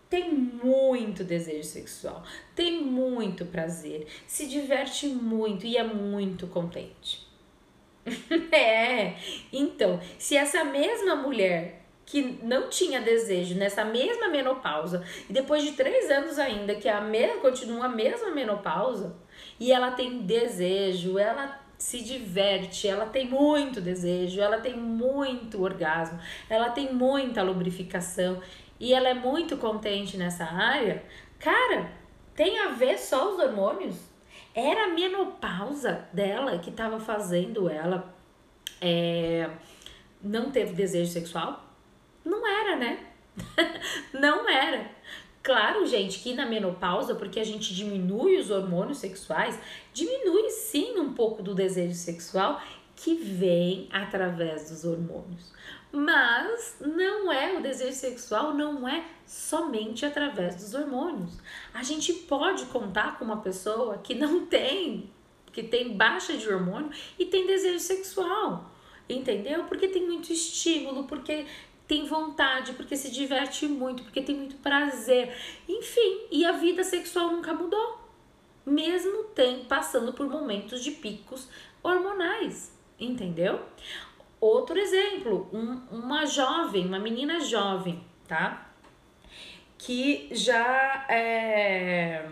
[0.09, 7.25] tem muito desejo sexual, tem muito prazer, se diverte muito e é muito contente.
[8.51, 9.15] é,
[9.51, 15.71] então, se essa mesma mulher que não tinha desejo nessa mesma menopausa e depois de
[15.71, 19.15] três anos ainda que a mesma continua a mesma menopausa
[19.59, 26.19] e ela tem desejo, ela se diverte, ela tem muito desejo, ela tem muito orgasmo,
[26.49, 28.41] ela tem muita lubrificação
[28.79, 31.03] e ela é muito contente nessa área,
[31.39, 31.91] cara,
[32.35, 33.95] tem a ver só os hormônios?
[34.53, 38.13] Era a menopausa dela que estava fazendo ela
[38.81, 39.49] é,
[40.21, 41.64] não teve desejo sexual?
[42.25, 43.05] Não era, né?
[44.11, 44.89] não era.
[45.43, 49.59] Claro, gente, que na menopausa, porque a gente diminui os hormônios sexuais,
[49.93, 52.59] diminui sim um pouco do desejo sexual
[52.95, 55.53] que vem através dos hormônios.
[55.91, 61.37] Mas não é o desejo sexual, não é somente através dos hormônios.
[61.73, 65.11] A gente pode contar com uma pessoa que não tem,
[65.53, 68.71] que tem baixa de hormônio e tem desejo sexual
[69.07, 69.65] entendeu?
[69.65, 71.45] Porque tem muito estímulo, porque
[71.87, 75.35] tem vontade, porque se diverte muito, porque tem muito prazer.
[75.67, 77.99] Enfim, e a vida sexual nunca mudou.
[78.65, 81.47] Mesmo tem passando por momentos de picos
[81.83, 83.61] hormonais, entendeu?
[84.41, 88.69] Outro exemplo, um, uma jovem, uma menina jovem, tá?
[89.77, 92.27] Que já é,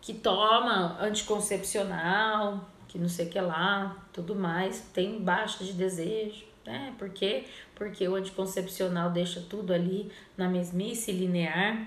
[0.00, 6.44] que toma anticoncepcional, que não sei o que lá, tudo mais, tem baixa de desejo,
[6.66, 6.92] né?
[6.98, 11.86] Porque porque o anticoncepcional deixa tudo ali na mesmice linear.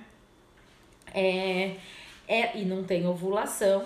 [1.14, 1.76] É,
[2.28, 3.84] é e não tem ovulação.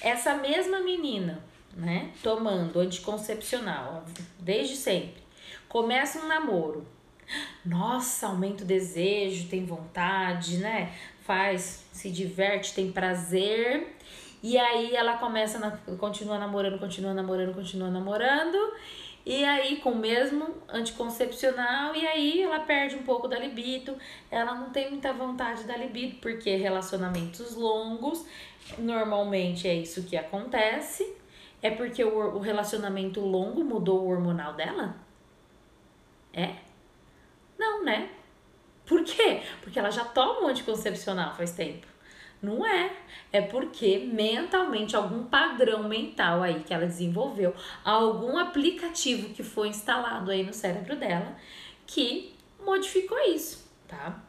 [0.00, 1.42] Essa mesma menina,
[1.74, 4.04] né, tomando anticoncepcional
[4.40, 5.22] desde sempre,
[5.68, 6.84] começa um namoro.
[7.64, 10.92] Nossa, aumenta o desejo, tem vontade, né?
[11.22, 13.96] Faz, se diverte, tem prazer.
[14.42, 18.56] E aí ela começa, na, continua namorando, continua namorando, continua namorando.
[19.24, 23.96] E aí, com o mesmo anticoncepcional, e aí ela perde um pouco da libido,
[24.30, 28.26] ela não tem muita vontade da libido, porque relacionamentos longos,
[28.78, 31.16] normalmente é isso que acontece.
[31.62, 34.96] É porque o, o relacionamento longo mudou o hormonal dela?
[36.32, 36.54] É?
[37.58, 38.08] Não, né?
[38.86, 39.42] Por quê?
[39.60, 41.86] Porque ela já toma o anticoncepcional faz tempo.
[42.42, 42.90] Não é.
[43.32, 50.30] É porque mentalmente, algum padrão mental aí que ela desenvolveu, algum aplicativo que foi instalado
[50.30, 51.36] aí no cérebro dela
[51.86, 54.22] que modificou isso, tá?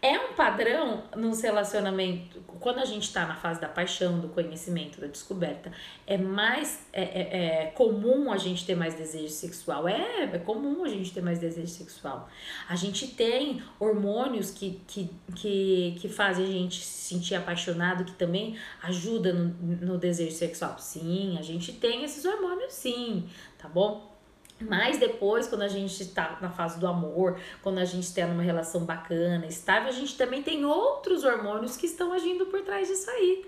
[0.00, 5.00] É um padrão nos relacionamentos, quando a gente está na fase da paixão, do conhecimento,
[5.00, 5.72] da descoberta,
[6.06, 9.88] é mais é, é, é, comum a gente ter mais desejo sexual.
[9.88, 12.28] É, é comum a gente ter mais desejo sexual.
[12.68, 18.12] A gente tem hormônios que, que, que, que fazem a gente se sentir apaixonado, que
[18.12, 19.48] também ajuda no,
[19.84, 20.78] no desejo sexual.
[20.78, 24.17] Sim, a gente tem esses hormônios, sim, tá bom?
[24.60, 28.42] Mas depois, quando a gente está na fase do amor, quando a gente está numa
[28.42, 33.08] relação bacana, estável, a gente também tem outros hormônios que estão agindo por trás disso
[33.10, 33.46] aí,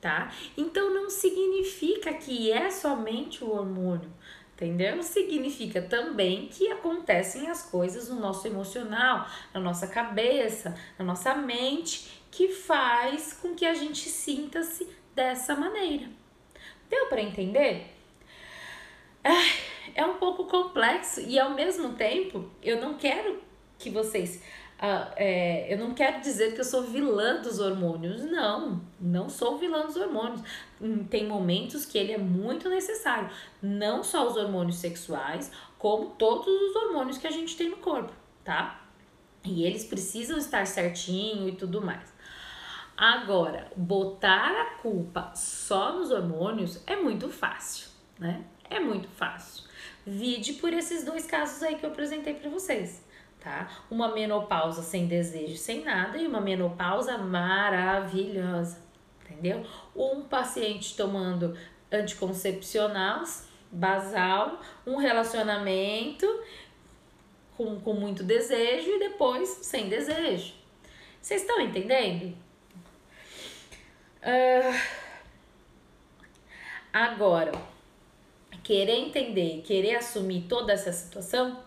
[0.00, 0.32] tá?
[0.56, 4.12] Então não significa que é somente o hormônio,
[4.52, 5.02] entendeu?
[5.02, 12.22] Significa também que acontecem as coisas no nosso emocional, na nossa cabeça, na nossa mente,
[12.30, 16.08] que faz com que a gente sinta-se dessa maneira.
[16.88, 17.92] Deu para entender?
[19.24, 23.40] Ai, é um pouco complexo e ao mesmo tempo eu não quero
[23.78, 24.42] que vocês.
[24.74, 28.22] Uh, é, eu não quero dizer que eu sou vilã dos hormônios.
[28.22, 30.42] Não, não sou vilã dos hormônios.
[30.80, 33.30] Hum, tem momentos que ele é muito necessário.
[33.62, 38.12] Não só os hormônios sexuais, como todos os hormônios que a gente tem no corpo,
[38.42, 38.80] tá?
[39.44, 42.12] E eles precisam estar certinho e tudo mais.
[42.96, 48.44] Agora, botar a culpa só nos hormônios é muito fácil, né?
[48.70, 49.63] É muito fácil.
[50.06, 53.02] Vide por esses dois casos aí que eu apresentei para vocês,
[53.40, 53.70] tá?
[53.90, 58.78] Uma menopausa sem desejo, sem nada e uma menopausa maravilhosa,
[59.22, 59.64] entendeu?
[59.96, 61.56] Um paciente tomando
[61.90, 66.26] anticoncepcionais, basal, um relacionamento
[67.56, 70.54] com, com muito desejo e depois sem desejo.
[71.20, 72.36] Vocês estão entendendo?
[74.20, 74.80] Uh,
[76.92, 77.52] agora,
[78.64, 81.62] querer entender, querer assumir toda essa situação,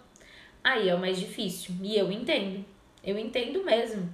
[0.64, 1.74] aí é o mais difícil.
[1.82, 2.66] E eu entendo.
[3.04, 4.12] Eu entendo mesmo.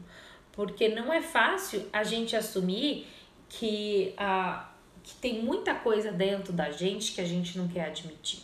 [0.51, 3.07] Porque não é fácil a gente assumir
[3.49, 4.69] que, a,
[5.01, 8.41] que tem muita coisa dentro da gente que a gente não quer admitir.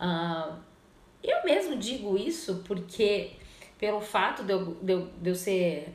[0.00, 0.56] Uh,
[1.22, 3.32] eu mesmo digo isso porque,
[3.78, 5.92] pelo fato de eu, de eu, de eu ser,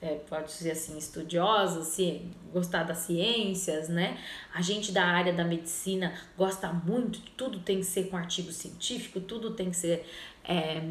[0.00, 4.18] é, pode dizer assim, estudiosa, se, gostar das ciências, né?
[4.54, 9.20] A gente da área da medicina gosta muito, tudo tem que ser com artigo científico,
[9.20, 10.06] tudo tem que ser
[10.44, 10.88] é,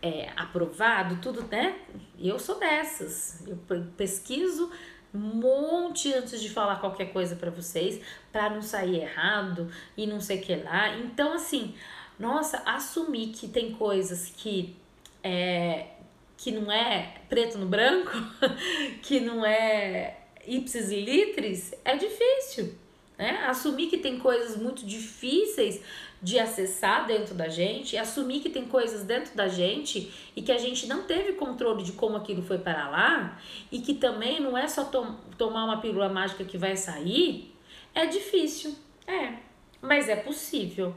[0.00, 1.78] é, aprovado, tudo, né?
[2.18, 3.42] Eu sou dessas.
[3.46, 3.58] Eu
[3.96, 4.70] pesquiso
[5.14, 8.00] um monte antes de falar qualquer coisa para vocês,
[8.32, 10.96] para não sair errado e não sei o que lá.
[10.98, 11.74] Então, assim,
[12.18, 14.76] nossa, assumir que tem coisas que
[15.22, 15.95] é
[16.36, 18.12] que não é preto no branco,
[19.02, 22.74] que não é ipsis e litris, é difícil.
[23.18, 23.44] Né?
[23.46, 25.80] Assumir que tem coisas muito difíceis
[26.20, 30.58] de acessar dentro da gente, assumir que tem coisas dentro da gente e que a
[30.58, 33.38] gente não teve controle de como aquilo foi para lá
[33.70, 37.54] e que também não é só tom tomar uma pílula mágica que vai sair,
[37.94, 38.74] é difícil,
[39.06, 39.34] é,
[39.80, 40.94] mas é possível.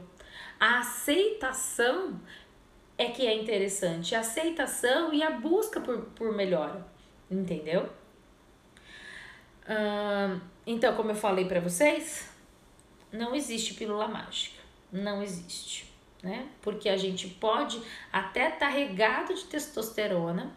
[0.58, 2.20] A aceitação
[3.00, 4.14] é que é interessante.
[4.14, 6.86] A aceitação e a busca por, por melhora.
[7.30, 7.88] Entendeu?
[10.66, 12.28] Então, como eu falei para vocês,
[13.10, 14.60] não existe pílula mágica.
[14.92, 15.90] Não existe.
[16.22, 16.46] Né?
[16.60, 17.80] Porque a gente pode
[18.12, 20.52] até estar tá regado de testosterona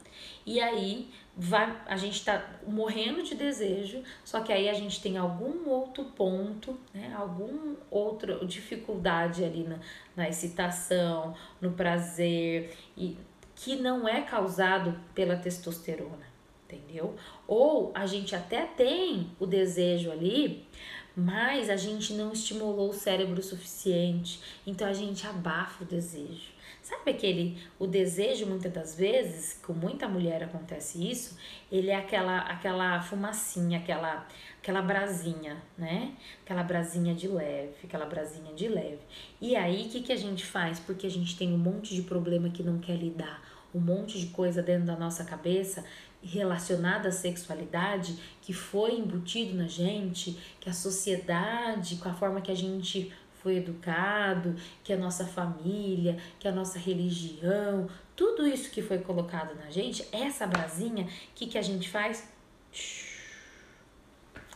[0.46, 5.18] e aí vai, a gente está morrendo de desejo, só que aí a gente tem
[5.18, 7.14] algum outro ponto, né?
[7.18, 9.80] Algum outra dificuldade ali na,
[10.16, 13.18] na excitação, no prazer, e
[13.56, 16.28] que não é causado pela testosterona,
[16.66, 17.16] entendeu?
[17.48, 20.68] Ou a gente até tem o desejo ali,
[21.16, 26.53] mas a gente não estimulou o cérebro o suficiente, então a gente abafa o desejo.
[26.94, 31.36] Sabe aquele o desejo muitas das vezes, com muita mulher acontece isso,
[31.72, 34.28] ele é aquela aquela fumacinha, aquela
[34.62, 36.14] aquela brasinha, né?
[36.44, 39.00] Aquela brasinha de leve, aquela brasinha de leve.
[39.42, 40.80] E aí o que que a gente faz?
[40.80, 43.42] Porque a gente tem um monte de problema que não quer lidar,
[43.74, 45.84] um monte de coisa dentro da nossa cabeça
[46.22, 52.52] relacionada à sexualidade que foi embutido na gente, que a sociedade, com a forma que
[52.52, 53.12] a gente
[53.44, 59.54] foi educado, que a nossa família, que a nossa religião, tudo isso que foi colocado
[59.56, 62.32] na gente, essa brasinha, o que, que a gente faz?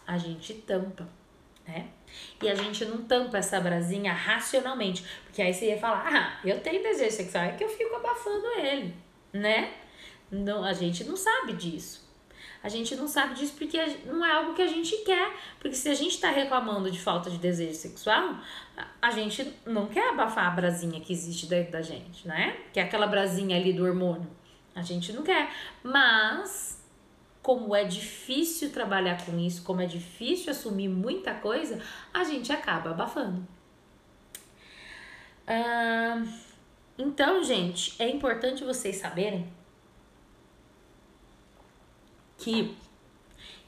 [0.08, 1.08] A gente tampa,
[1.68, 1.90] né?
[2.42, 6.62] E a gente não tampa essa brasinha racionalmente, porque aí você ia falar, ah, eu
[6.62, 8.96] tenho desejo sexual, é que eu fico abafando ele,
[9.34, 9.74] né?
[10.32, 12.07] Não, a gente não sabe disso.
[12.64, 15.34] A gente não sabe disso porque não é algo que a gente quer.
[15.60, 18.36] Porque se a gente está reclamando de falta de desejo sexual,
[19.02, 22.58] a gente não quer abafar a brasinha que existe dentro da gente, né?
[22.74, 24.30] Que é aquela brasinha ali do hormônio.
[24.76, 25.50] A gente não quer.
[25.84, 26.84] Mas,
[27.42, 31.82] como é difícil trabalhar com isso, como é difícil assumir muita coisa,
[32.14, 33.48] a gente acaba abafando.
[35.48, 36.24] Ah,
[36.98, 39.48] então, gente, é importante vocês saberem
[42.38, 42.76] que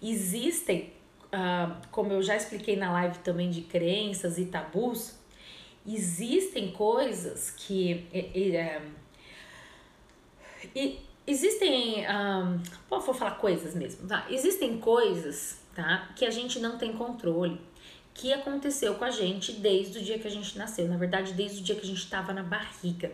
[0.02, 0.94] existem,
[1.34, 5.16] uh, como eu já expliquei na live também de crenças e tabus,
[5.86, 8.08] existem coisas que.
[8.14, 8.82] E, é,
[10.76, 12.02] e, existem.
[12.02, 14.26] Um, ah, vou falar coisas mesmo, tá?
[14.30, 16.10] Existem coisas, tá?
[16.16, 17.60] Que a gente não tem controle.
[18.14, 20.88] Que aconteceu com a gente desde o dia que a gente nasceu.
[20.90, 23.12] Na verdade, desde o dia que a gente estava na barriga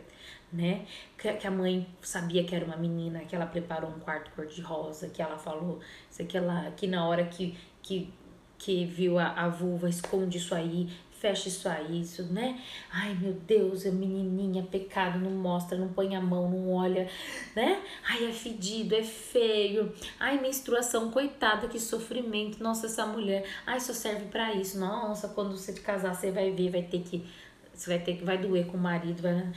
[0.55, 0.85] né?
[1.17, 5.09] Que, que a mãe sabia que era uma menina, que ela preparou um quarto cor-de-rosa,
[5.09, 8.11] que ela falou, sei que ela, que na hora que, que,
[8.57, 10.89] que viu a, a vulva, esconde isso aí,
[11.19, 12.61] fecha isso aí, isso, né?
[12.91, 17.09] Ai, meu Deus, é menininha, pecado, não mostra, não põe a mão, não olha,
[17.55, 17.81] né?
[18.07, 19.93] Ai, é fedido, é feio.
[20.19, 22.61] Ai, menstruação, coitada, que sofrimento.
[22.61, 24.79] Nossa, essa mulher, ai, só serve para isso.
[24.79, 27.25] Nossa, quando você te casar, você vai ver, vai ter que
[27.73, 29.51] você vai ter que vai doer com o marido, vai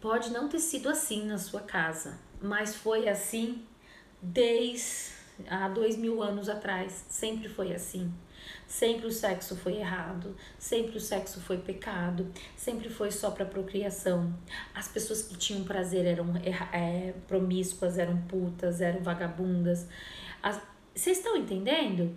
[0.00, 3.64] Pode não ter sido assim na sua casa, mas foi assim
[4.20, 5.12] desde
[5.48, 7.04] há dois mil anos atrás.
[7.08, 8.12] Sempre foi assim.
[8.66, 14.32] Sempre o sexo foi errado, sempre o sexo foi pecado, sempre foi só para procriação.
[14.74, 16.34] As pessoas que tinham prazer eram
[16.72, 19.86] é, promíscuas, eram putas, eram vagabundas.
[20.94, 22.14] Vocês estão entendendo?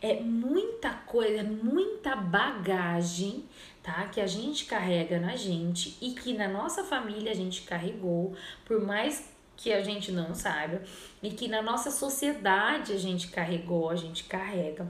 [0.00, 3.44] É muita coisa, muita bagagem,
[3.88, 4.06] tá?
[4.08, 8.36] Que a gente carrega na gente e que na nossa família a gente carregou,
[8.66, 10.82] por mais que a gente não saiba,
[11.22, 14.86] e que na nossa sociedade a gente carregou, a gente carrega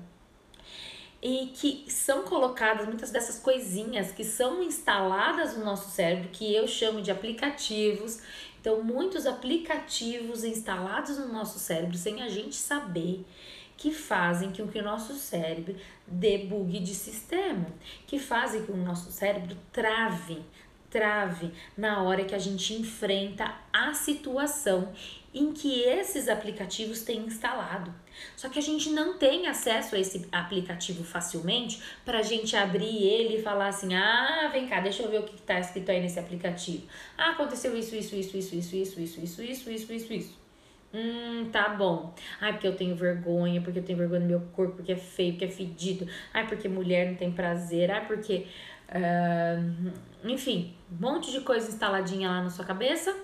[1.23, 6.67] e que são colocadas muitas dessas coisinhas que são instaladas no nosso cérebro, que eu
[6.69, 8.21] chamo de aplicativos.
[8.61, 13.25] Então, muitos aplicativos instalados no nosso cérebro sem a gente saber
[13.79, 15.77] que fazem com que o nosso cérebro
[16.07, 17.67] debugue de sistema,
[18.07, 20.43] que fazem que o nosso cérebro trave,
[20.91, 24.93] trave na hora que a gente enfrenta a situação
[25.33, 27.95] em que esses aplicativos têm instalado.
[28.37, 33.05] Só que a gente não tem acesso a esse aplicativo facilmente para a gente abrir
[33.05, 36.01] ele e falar assim: ah, vem cá, deixa eu ver o que está escrito aí
[36.01, 36.83] nesse aplicativo.
[37.17, 40.38] Ah, aconteceu isso, isso, isso, isso, isso, isso, isso, isso, isso, isso, isso, isso.
[40.93, 42.15] Hum, tá bom.
[42.41, 45.33] Ai, porque eu tenho vergonha, porque eu tenho vergonha do meu corpo, porque é feio,
[45.33, 46.07] porque é fedido.
[46.33, 47.91] Ai, porque mulher não tem prazer.
[47.91, 48.47] Ai, porque.
[48.89, 49.93] Uh,
[50.25, 53.15] enfim, um monte de coisa instaladinha lá na sua cabeça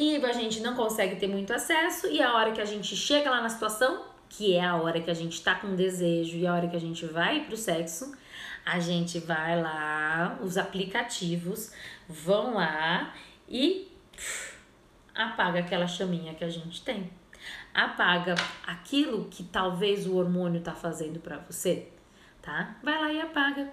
[0.00, 3.28] e a gente não consegue ter muito acesso, e a hora que a gente chega
[3.28, 6.54] lá na situação, que é a hora que a gente tá com desejo e a
[6.54, 8.16] hora que a gente vai pro sexo,
[8.64, 11.72] a gente vai lá, os aplicativos
[12.08, 13.12] vão lá
[13.48, 13.90] e
[15.18, 17.10] apaga aquela chaminha que a gente tem.
[17.74, 21.88] Apaga aquilo que talvez o hormônio tá fazendo para você,
[22.40, 22.76] tá?
[22.82, 23.68] Vai lá e apaga.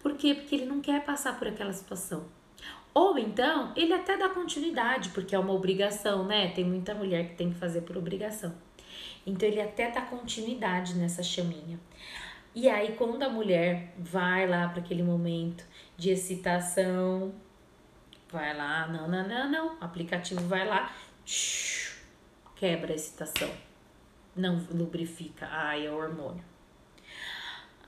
[0.00, 0.34] Por quê?
[0.34, 2.26] Porque ele não quer passar por aquela situação.
[2.94, 6.48] Ou então, ele até dá continuidade, porque é uma obrigação, né?
[6.48, 8.54] Tem muita mulher que tem que fazer por obrigação.
[9.26, 11.78] Então, ele até dá continuidade nessa chaminha.
[12.54, 15.64] E aí, quando a mulher vai lá para aquele momento
[15.96, 17.32] de excitação,
[18.30, 20.92] vai lá, não, não, não, não, o aplicativo vai lá,
[22.56, 23.50] quebra a excitação,
[24.36, 26.44] não lubrifica, ai, é o hormônio.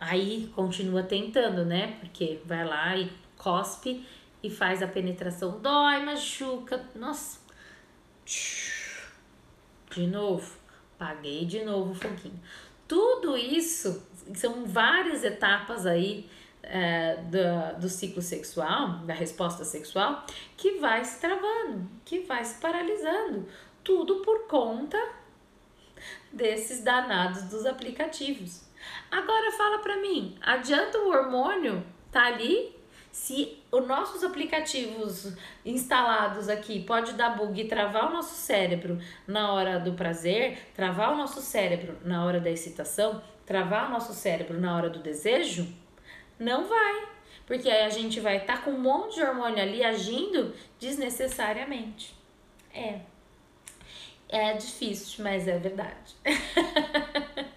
[0.00, 1.98] Aí continua tentando, né?
[2.00, 4.06] Porque vai lá e cospe
[4.42, 5.60] e faz a penetração.
[5.60, 6.88] Dói, machuca.
[6.94, 7.38] Nossa.
[8.24, 10.58] De novo.
[10.98, 12.40] Paguei de novo o foguinho.
[12.88, 16.28] Tudo isso são várias etapas aí
[16.62, 20.24] é, do, do ciclo sexual, da resposta sexual,
[20.56, 23.46] que vai se travando, que vai se paralisando.
[23.82, 24.98] Tudo por conta
[26.32, 28.68] desses danados dos aplicativos.
[29.10, 32.74] Agora fala pra mim, adianta o hormônio tá ali
[33.12, 35.34] se os nossos aplicativos
[35.64, 41.12] instalados aqui pode dar bug e travar o nosso cérebro na hora do prazer, travar
[41.12, 45.66] o nosso cérebro na hora da excitação, travar o nosso cérebro na hora do desejo,
[46.40, 47.08] não vai.
[47.46, 52.14] Porque aí a gente vai estar tá com um monte de hormônio ali agindo desnecessariamente.
[52.72, 53.00] É.
[54.28, 56.14] É difícil, mas é verdade.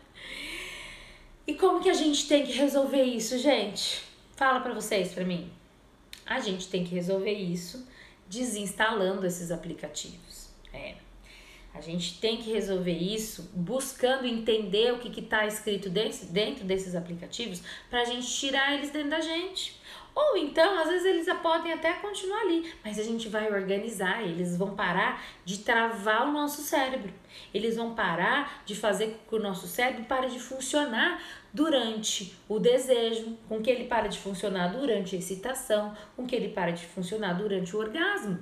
[1.46, 4.04] e como que a gente tem que resolver isso, gente?
[4.36, 5.52] Fala para vocês, para mim.
[6.26, 7.88] A gente tem que resolver isso
[8.28, 10.50] desinstalando esses aplicativos.
[10.74, 10.96] É.
[11.74, 16.96] A gente tem que resolver isso buscando entender o que está escrito desse, dentro desses
[16.96, 19.82] aplicativos para a gente tirar eles dentro da gente.
[20.16, 24.56] Ou então, às vezes eles podem até continuar ali, mas a gente vai organizar, eles
[24.56, 27.12] vão parar de travar o nosso cérebro.
[27.52, 31.20] Eles vão parar de fazer com que o nosso cérebro pare de funcionar
[31.52, 36.50] durante o desejo, com que ele pare de funcionar durante a excitação, com que ele
[36.50, 38.38] pare de funcionar durante o orgasmo.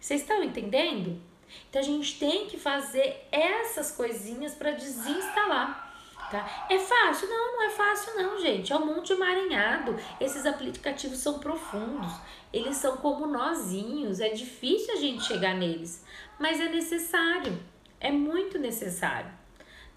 [0.00, 1.20] Vocês estão entendendo?
[1.68, 5.86] Então a gente tem que fazer essas coisinhas para desinstalar.
[6.30, 6.66] Tá?
[6.68, 7.28] É fácil?
[7.28, 8.72] Não, não é fácil não, gente.
[8.72, 9.96] É um monte emaranhado.
[10.20, 12.12] Esses aplicativos são profundos.
[12.52, 14.18] Eles são como nozinhos.
[14.20, 16.04] É difícil a gente chegar neles,
[16.38, 17.56] mas é necessário.
[18.00, 19.30] É muito necessário,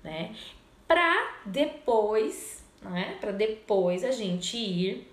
[0.04, 0.36] né?
[0.88, 3.18] Para depois, né?
[3.20, 5.09] Para depois a gente ir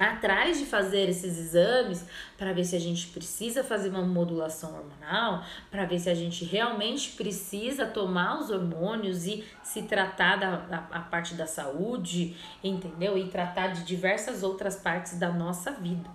[0.00, 2.06] atrás de fazer esses exames
[2.38, 6.42] para ver se a gente precisa fazer uma modulação hormonal, para ver se a gente
[6.44, 13.18] realmente precisa tomar os hormônios e se tratar da, da a parte da saúde, entendeu?
[13.18, 16.08] E tratar de diversas outras partes da nossa vida.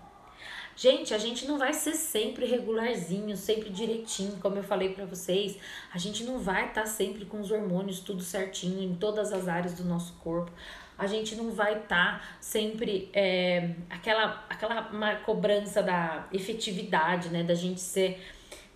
[0.78, 5.58] Gente, a gente não vai ser sempre regularzinho, sempre direitinho, como eu falei para vocês.
[5.94, 9.48] A gente não vai estar tá sempre com os hormônios tudo certinho em todas as
[9.48, 10.52] áreas do nosso corpo
[10.98, 17.44] a gente não vai estar tá sempre é, aquela, aquela cobrança da efetividade, né?
[17.44, 18.22] Da gente ser.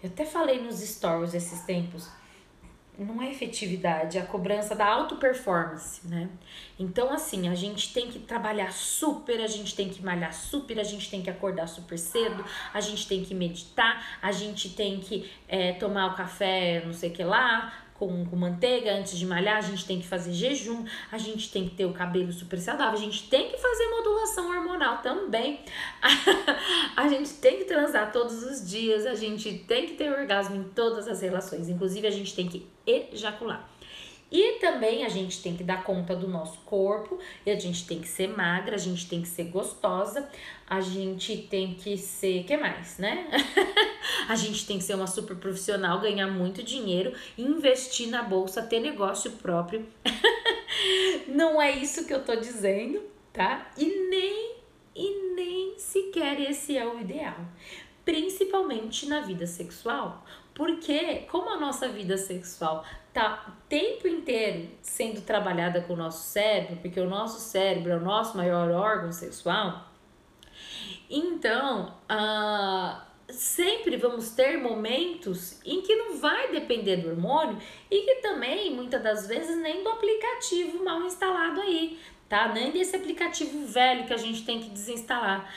[0.02, 2.10] Eu até falei nos stories esses tempos.
[2.98, 6.28] Não é efetividade, é a cobrança da auto performance, né?
[6.78, 10.84] Então, assim, a gente tem que trabalhar super, a gente tem que malhar super, a
[10.84, 12.44] gente tem que acordar super cedo,
[12.74, 17.10] a gente tem que meditar, a gente tem que é, tomar o café, não sei
[17.10, 20.86] o que lá, com, com manteiga antes de malhar, a gente tem que fazer jejum,
[21.12, 24.50] a gente tem que ter o cabelo super saudável, a gente tem que fazer modulação
[24.50, 25.60] hormonal também,
[26.96, 30.64] a gente tem que transar todos os dias, a gente tem que ter orgasmo em
[30.64, 33.69] todas as relações, inclusive a gente tem que ejacular.
[34.32, 38.00] E também a gente tem que dar conta do nosso corpo, e a gente tem
[38.00, 40.30] que ser magra, a gente tem que ser gostosa,
[40.68, 43.28] a gente tem que ser, que mais, né?
[44.30, 48.80] a gente tem que ser uma super profissional, ganhar muito dinheiro, investir na bolsa, ter
[48.80, 49.88] negócio próprio.
[51.28, 53.02] Não é isso que eu tô dizendo,
[53.34, 53.72] tá?
[53.78, 54.60] E nem
[54.96, 57.38] e nem sequer esse é o ideal,
[58.04, 60.26] principalmente na vida sexual,
[60.60, 62.84] porque como a nossa vida sexual
[63.14, 67.96] tá o tempo inteiro sendo trabalhada com o nosso cérebro, porque o nosso cérebro é
[67.96, 69.90] o nosso maior órgão sexual,
[71.10, 77.58] então uh, sempre vamos ter momentos em que não vai depender do hormônio
[77.90, 81.98] e que também muitas das vezes nem do aplicativo mal instalado aí,
[82.28, 82.50] tá?
[82.50, 85.50] Nem desse aplicativo velho que a gente tem que desinstalar.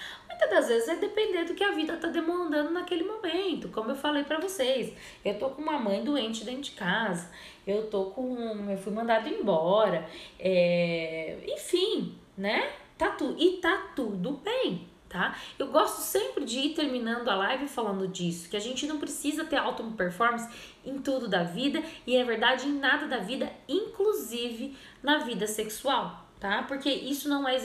[0.43, 3.95] Muitas das vezes é depender do que a vida tá demandando naquele momento, como eu
[3.95, 4.93] falei para vocês.
[5.25, 7.31] Eu tô com uma mãe doente dentro de casa,
[7.65, 8.69] eu tô com.
[8.69, 10.05] Eu fui mandado embora,
[10.41, 12.73] é, enfim, né?
[12.99, 15.37] Tá tu, e tá tudo bem, tá?
[15.57, 19.45] Eu gosto sempre de ir terminando a live falando disso, que a gente não precisa
[19.45, 20.49] ter alta performance
[20.85, 26.27] em tudo da vida e é verdade em nada da vida, inclusive na vida sexual,
[26.43, 26.65] tá?
[26.65, 27.57] Porque isso não é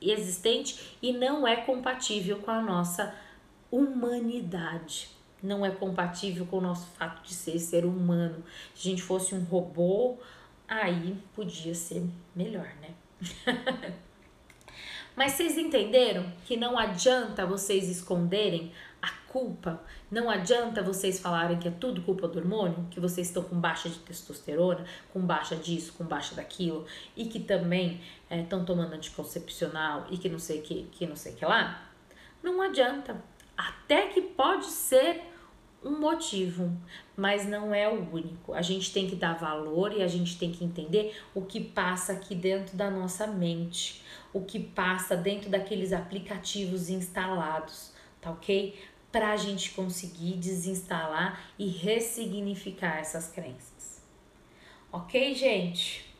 [0.00, 3.14] existente e não é compatível com a nossa
[3.70, 5.08] humanidade.
[5.40, 8.42] Não é compatível com o nosso fato de ser ser humano.
[8.74, 10.16] Se a gente fosse um robô,
[10.66, 12.04] aí podia ser
[12.34, 12.94] melhor, né?
[15.14, 19.80] Mas vocês entenderam que não adianta vocês esconderem a culpa,
[20.14, 23.88] não adianta vocês falarem que é tudo culpa do hormônio, que vocês estão com baixa
[23.88, 26.86] de testosterona, com baixa disso, com baixa daquilo,
[27.16, 28.00] e que também
[28.30, 31.90] estão é, tomando anticoncepcional e que não sei que, que não sei que lá.
[32.42, 33.20] Não adianta.
[33.56, 35.20] Até que pode ser
[35.82, 36.72] um motivo,
[37.16, 38.54] mas não é o único.
[38.54, 42.12] A gente tem que dar valor e a gente tem que entender o que passa
[42.12, 44.02] aqui dentro da nossa mente,
[44.32, 48.74] o que passa dentro daqueles aplicativos instalados, tá ok?
[49.14, 54.02] Para a gente conseguir desinstalar e ressignificar essas crenças.
[54.90, 56.12] Ok, gente?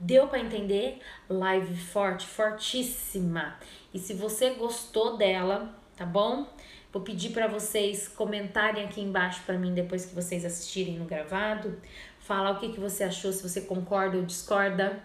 [0.00, 0.98] Deu para entender?
[1.30, 3.56] Live forte, fortíssima.
[3.94, 6.48] E se você gostou dela, tá bom?
[6.92, 11.80] Vou pedir para vocês comentarem aqui embaixo para mim depois que vocês assistirem no gravado.
[12.18, 15.00] Falar o que, que você achou, se você concorda ou discorda,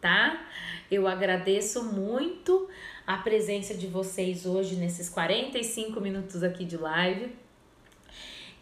[0.00, 0.44] tá?
[0.90, 2.68] Eu agradeço muito
[3.06, 7.34] a presença de vocês hoje nesses 45 minutos aqui de live.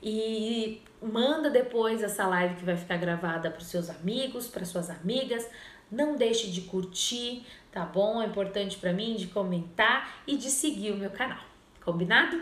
[0.03, 4.91] E manda depois essa live que vai ficar gravada para os seus amigos, para suas
[4.91, 5.49] amigas.
[5.91, 8.21] Não deixe de curtir, tá bom?
[8.21, 11.45] É importante para mim de comentar e de seguir o meu canal.
[11.85, 12.41] Combinado?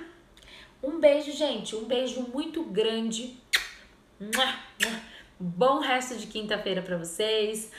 [0.82, 1.76] Um beijo, gente.
[1.76, 3.38] Um beijo muito grande.
[5.38, 7.70] Bom resto de quinta-feira para vocês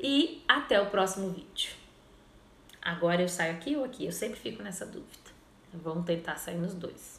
[0.00, 1.85] e até o próximo vídeo.
[2.86, 4.06] Agora eu saio aqui ou aqui?
[4.06, 5.30] Eu sempre fico nessa dúvida.
[5.74, 7.15] Vamos tentar sair nos dois.